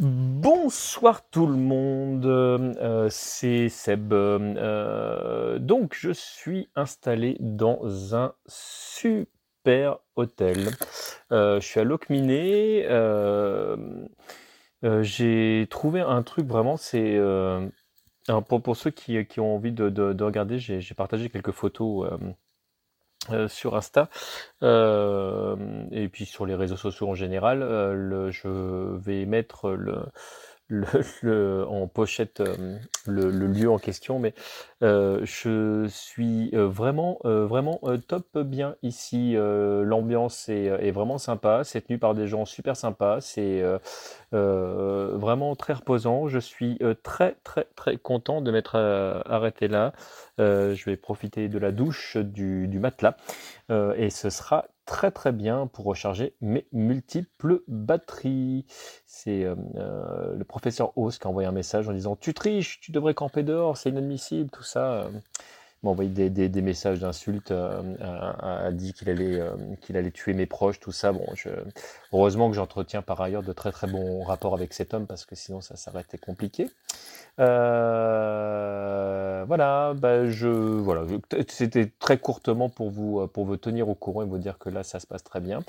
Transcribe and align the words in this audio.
Bonsoir 0.00 1.30
tout 1.30 1.46
le 1.46 1.54
monde, 1.54 2.26
euh, 2.26 3.06
c'est 3.10 3.68
Seb. 3.68 4.12
Euh, 4.12 5.60
donc 5.60 5.94
je 5.94 6.10
suis 6.10 6.68
installé 6.74 7.36
dans 7.38 8.16
un 8.16 8.34
super 8.48 9.98
hôtel. 10.16 10.70
Euh, 11.30 11.60
je 11.60 11.66
suis 11.66 11.78
à 11.78 11.84
Locminé. 11.84 12.82
j'ai 14.82 15.66
trouvé 15.70 16.00
un 16.00 16.22
truc 16.24 16.46
vraiment, 16.48 16.76
c'est 16.76 17.16
pour, 18.48 18.76
ceux 18.76 18.90
qui, 18.90 19.16
ont 19.38 19.54
envie 19.54 19.72
de 19.72 20.24
regarder, 20.24 20.58
j'ai 20.58 20.94
partagé 20.96 21.30
quelques 21.30 21.52
photos 21.52 22.10
euh, 23.30 23.48
sur 23.48 23.76
Insta 23.76 24.08
euh, 24.62 25.56
et 25.90 26.08
puis 26.08 26.26
sur 26.26 26.46
les 26.46 26.54
réseaux 26.54 26.76
sociaux 26.76 27.08
en 27.08 27.14
général. 27.14 27.62
Euh, 27.62 27.94
le, 27.94 28.30
je 28.30 28.48
vais 28.98 29.24
mettre 29.26 29.70
le, 29.70 29.96
en 31.24 31.88
pochette 31.88 32.40
euh, 32.40 32.78
le, 33.06 33.30
lieu 33.30 33.70
en 33.70 33.78
question, 33.78 34.18
mais 34.18 34.34
euh, 34.82 35.20
je 35.24 35.86
suis 35.88 36.50
euh, 36.54 36.66
vraiment, 36.66 37.18
vraiment 37.24 37.80
top 38.08 38.38
bien 38.38 38.76
ici. 38.82 39.34
L'ambiance 39.36 40.48
est, 40.48 40.64
est, 40.64 40.90
vraiment 40.90 41.18
sympa, 41.18 41.64
c'est 41.64 41.82
tenu 41.82 41.98
par 41.98 42.14
des 42.14 42.26
gens 42.26 42.44
super 42.44 42.76
sympas, 42.76 43.20
c'est 43.20 43.62
vraiment 44.32 45.54
très 45.56 45.74
reposant. 45.74 46.28
Je 46.28 46.38
suis 46.38 46.78
très, 47.02 47.36
très, 47.44 47.66
très 47.76 47.96
content 47.96 48.40
de 48.40 48.50
m'être 48.50 48.76
arrêté 49.26 49.68
là. 49.68 49.92
je 50.38 50.84
vais 50.84 50.96
profiter 50.96 51.48
de 51.48 51.58
la 51.58 51.72
douche 51.72 52.16
du, 52.16 52.68
du 52.68 52.78
matelas 52.78 53.16
et 53.70 54.10
ce 54.10 54.30
sera 54.30 54.64
très 54.86 55.10
très 55.10 55.32
bien 55.32 55.66
pour 55.66 55.84
recharger 55.84 56.34
mes 56.40 56.66
multiples 56.72 57.62
batteries. 57.68 58.66
C'est 59.06 59.44
euh, 59.44 59.54
euh, 59.76 60.34
le 60.36 60.44
professeur 60.44 60.96
Haus 60.96 61.10
qui 61.18 61.26
a 61.26 61.30
envoyé 61.30 61.48
un 61.48 61.52
message 61.52 61.88
en 61.88 61.92
disant 61.92 62.16
Tu 62.16 62.34
triches, 62.34 62.80
tu 62.80 62.92
devrais 62.92 63.14
camper 63.14 63.42
dehors, 63.42 63.76
c'est 63.76 63.90
inadmissible, 63.90 64.50
tout 64.50 64.62
ça. 64.62 65.08
Il 65.12 65.86
m'a 65.86 65.90
envoyé 65.90 66.30
des, 66.30 66.62
messages 66.62 67.00
d'insultes, 67.00 67.50
euh, 67.50 67.82
a, 68.40 68.72
dit 68.72 68.94
qu'il 68.94 69.10
allait, 69.10 69.42
qu'il 69.82 69.98
allait 69.98 70.10
tuer 70.10 70.32
mes 70.32 70.46
proches, 70.46 70.80
tout 70.80 70.92
ça. 70.92 71.12
Bon, 71.12 71.26
heureusement 72.12 72.48
que 72.48 72.56
j'entretiens 72.56 73.02
par 73.02 73.20
ailleurs 73.20 73.42
de 73.42 73.52
très 73.52 73.70
très 73.70 73.86
bons 73.86 74.22
rapports 74.22 74.54
avec 74.54 74.72
cet 74.72 74.94
homme 74.94 75.06
parce 75.06 75.26
que 75.26 75.34
sinon 75.34 75.60
ça, 75.60 75.76
ça 75.76 75.90
aurait 75.90 76.02
été 76.02 76.16
compliqué. 76.16 76.70
Euh, 77.40 78.33
voilà, 79.44 79.94
bah 79.94 80.24
voilà, 80.24 81.04
c'était 81.48 81.92
très 81.98 82.18
courtement 82.18 82.68
pour 82.68 82.90
vous, 82.90 83.20
euh, 83.20 83.26
pour 83.26 83.44
vous 83.44 83.56
tenir 83.56 83.88
au 83.88 83.94
courant 83.94 84.22
et 84.22 84.26
vous 84.26 84.38
dire 84.38 84.58
que 84.58 84.68
là, 84.68 84.82
ça 84.82 85.00
se 85.00 85.06
passe 85.06 85.24
très 85.24 85.40
bien. 85.40 85.60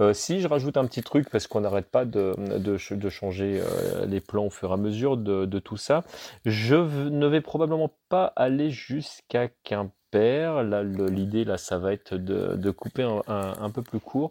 Euh, 0.00 0.12
si 0.12 0.40
je 0.40 0.48
rajoute 0.48 0.76
un 0.76 0.86
petit 0.86 1.02
truc, 1.02 1.28
parce 1.30 1.46
qu'on 1.46 1.60
n'arrête 1.60 1.90
pas 1.90 2.04
de, 2.04 2.34
changer 3.08 3.60
les 4.06 4.20
plans 4.20 4.46
au 4.46 4.50
fur 4.50 4.70
et 4.70 4.74
à 4.74 4.76
mesure 4.76 5.16
de, 5.16 5.44
de 5.44 5.58
tout 5.58 5.76
ça, 5.76 6.04
je 6.44 6.76
ne 6.76 7.26
vais 7.26 7.40
probablement 7.40 7.90
pas 8.08 8.32
aller 8.36 8.70
jusqu'à 8.70 9.48
Quimper 9.62 10.03
l'idée, 10.14 11.44
là, 11.44 11.58
ça 11.58 11.78
va 11.78 11.92
être 11.92 12.14
de, 12.14 12.70
couper 12.70 13.02
un, 13.26 13.70
peu 13.70 13.82
plus 13.82 14.00
court. 14.00 14.30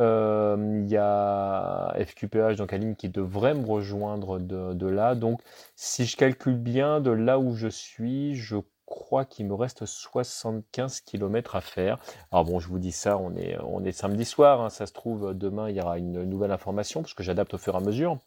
Euh, 0.00 0.82
il 0.82 0.88
y 0.88 0.96
a 0.96 1.94
FQPH, 1.98 2.56
donc 2.56 2.72
ligne 2.72 2.94
qui 2.94 3.08
devrait 3.08 3.54
me 3.54 3.66
rejoindre 3.66 4.38
de, 4.38 4.86
là. 4.86 5.14
Donc, 5.14 5.40
si 5.76 6.06
je 6.06 6.16
calcule 6.16 6.56
bien 6.56 7.00
de 7.00 7.10
là 7.10 7.38
où 7.38 7.54
je 7.54 7.68
suis, 7.68 8.34
je 8.34 8.56
crois 8.86 9.24
qu'il 9.24 9.46
me 9.46 9.54
reste 9.54 9.86
75 9.86 11.02
km 11.02 11.54
à 11.54 11.60
faire. 11.60 11.98
Alors 12.32 12.44
bon, 12.44 12.58
je 12.58 12.68
vous 12.68 12.80
dis 12.80 12.92
ça, 12.92 13.18
on 13.18 13.36
est, 13.36 13.56
on 13.62 13.84
est 13.84 13.92
samedi 13.92 14.24
soir, 14.24 14.60
hein. 14.60 14.70
ça 14.70 14.86
se 14.86 14.92
trouve, 14.92 15.32
demain, 15.32 15.70
il 15.70 15.76
y 15.76 15.80
aura 15.80 15.98
une 15.98 16.24
nouvelle 16.24 16.50
information, 16.50 17.02
parce 17.02 17.14
que 17.14 17.22
j'adapte 17.22 17.54
au 17.54 17.58
fur 17.58 17.74
et 17.74 17.76
à 17.76 17.80
mesure. 17.80 18.18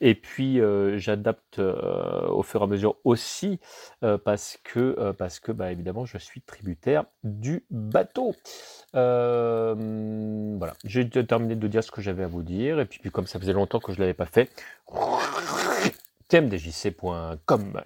Et 0.00 0.14
puis 0.14 0.60
euh, 0.60 0.98
j'adapte 0.98 1.58
euh, 1.58 2.26
au 2.28 2.42
fur 2.42 2.60
et 2.60 2.64
à 2.64 2.66
mesure 2.66 2.96
aussi 3.04 3.60
euh, 4.02 4.18
parce 4.18 4.58
que 4.62 5.12
parce 5.12 5.40
que 5.40 5.52
bah, 5.52 5.72
évidemment 5.72 6.04
je 6.04 6.18
suis 6.18 6.40
tributaire 6.42 7.04
du 7.22 7.64
bateau. 7.70 8.34
voilà, 8.92 10.74
j'ai 10.84 11.08
terminé 11.08 11.56
de 11.56 11.68
dire 11.68 11.82
ce 11.84 11.90
que 11.90 12.00
j'avais 12.00 12.24
à 12.24 12.28
vous 12.28 12.42
dire 12.42 12.80
et 12.80 12.86
puis, 12.86 12.98
puis 12.98 13.10
comme 13.10 13.26
ça 13.26 13.38
faisait 13.38 13.52
longtemps 13.52 13.80
que 13.80 13.92
je 13.92 14.00
l'avais 14.00 14.14
pas 14.14 14.26
fait, 14.26 14.50
tmdjc.com. 16.28 17.80